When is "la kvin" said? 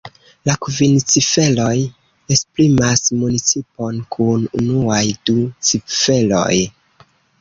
0.49-0.95